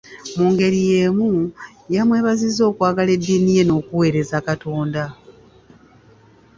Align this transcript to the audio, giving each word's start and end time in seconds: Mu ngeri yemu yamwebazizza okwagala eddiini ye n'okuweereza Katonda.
Mu 0.37 0.45
ngeri 0.53 0.79
yemu 0.91 1.29
yamwebazizza 1.95 2.61
okwagala 2.71 3.09
eddiini 3.15 3.51
ye 3.57 3.63
n'okuweereza 3.65 4.37
Katonda. 4.47 5.03